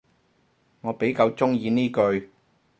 [0.81, 2.31] 我比較鍾意呢句